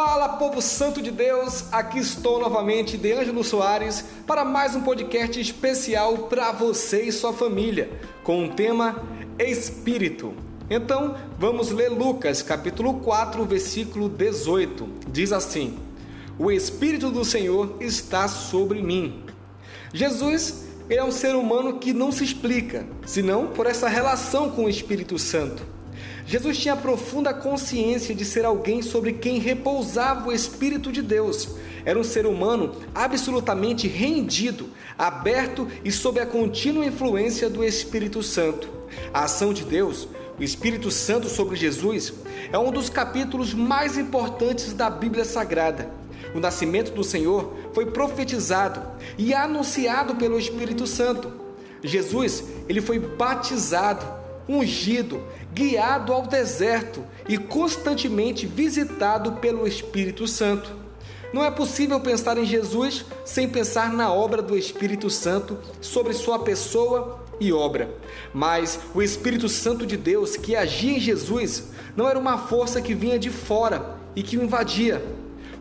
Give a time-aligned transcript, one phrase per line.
[0.00, 1.64] Fala, povo santo de Deus!
[1.72, 7.32] Aqui estou novamente, De Ângelo Soares, para mais um podcast especial para você e sua
[7.32, 7.90] família,
[8.22, 9.02] com o tema
[9.40, 10.32] Espírito.
[10.70, 14.88] Então, vamos ler Lucas, capítulo 4, versículo 18.
[15.10, 15.76] Diz assim:
[16.38, 19.24] O Espírito do Senhor está sobre mim.
[19.92, 24.70] Jesus é um ser humano que não se explica, senão por essa relação com o
[24.70, 25.60] Espírito Santo.
[26.28, 31.56] Jesus tinha profunda consciência de ser alguém sobre quem repousava o Espírito de Deus.
[31.86, 34.68] Era um ser humano absolutamente rendido,
[34.98, 38.68] aberto e sob a contínua influência do Espírito Santo.
[39.10, 40.06] A ação de Deus,
[40.38, 42.12] o Espírito Santo sobre Jesus,
[42.52, 45.90] é um dos capítulos mais importantes da Bíblia Sagrada.
[46.34, 51.32] O nascimento do Senhor foi profetizado e anunciado pelo Espírito Santo.
[51.82, 54.17] Jesus, ele foi batizado
[54.48, 60.70] ungido, guiado ao deserto e constantemente visitado pelo Espírito Santo.
[61.32, 66.38] Não é possível pensar em Jesus sem pensar na obra do Espírito Santo sobre sua
[66.38, 67.94] pessoa e obra.
[68.32, 72.94] Mas o Espírito Santo de Deus que agia em Jesus não era uma força que
[72.94, 75.04] vinha de fora e que o invadia.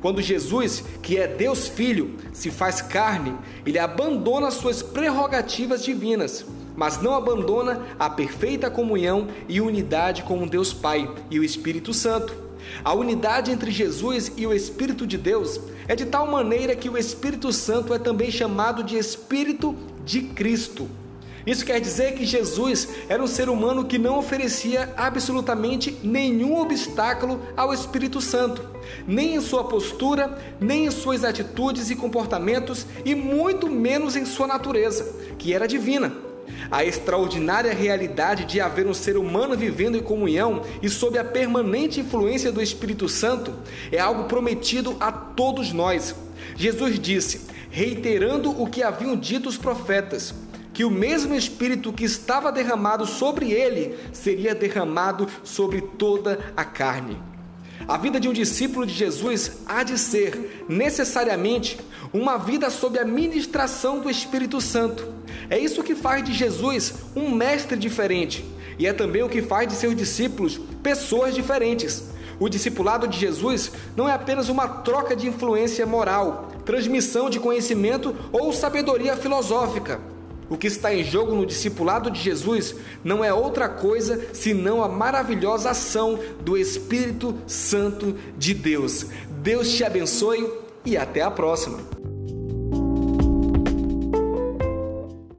[0.00, 6.46] Quando Jesus, que é Deus Filho, se faz carne, ele abandona suas prerrogativas divinas
[6.76, 11.92] mas não abandona a perfeita comunhão e unidade com o Deus Pai e o Espírito
[11.94, 12.46] Santo.
[12.84, 16.98] A unidade entre Jesus e o Espírito de Deus é de tal maneira que o
[16.98, 20.88] Espírito Santo é também chamado de Espírito de Cristo.
[21.46, 27.40] Isso quer dizer que Jesus era um ser humano que não oferecia absolutamente nenhum obstáculo
[27.56, 28.68] ao Espírito Santo,
[29.06, 34.48] nem em sua postura, nem em suas atitudes e comportamentos, e muito menos em sua
[34.48, 36.12] natureza, que era divina.
[36.70, 42.00] A extraordinária realidade de haver um ser humano vivendo em comunhão e sob a permanente
[42.00, 43.54] influência do Espírito Santo
[43.90, 46.14] é algo prometido a todos nós.
[46.56, 50.34] Jesus disse, reiterando o que haviam dito os profetas,
[50.72, 57.35] que o mesmo Espírito que estava derramado sobre ele seria derramado sobre toda a carne.
[57.88, 61.78] A vida de um discípulo de Jesus há de ser, necessariamente,
[62.12, 65.12] uma vida sob a ministração do Espírito Santo.
[65.48, 68.44] É isso que faz de Jesus um mestre diferente
[68.78, 72.04] e é também o que faz de seus discípulos pessoas diferentes.
[72.38, 78.14] O discipulado de Jesus não é apenas uma troca de influência moral, transmissão de conhecimento
[78.30, 80.00] ou sabedoria filosófica.
[80.48, 84.88] O que está em jogo no discipulado de Jesus não é outra coisa senão a
[84.88, 89.06] maravilhosa ação do Espírito Santo de Deus.
[89.42, 90.48] Deus te abençoe
[90.84, 91.95] e até a próxima.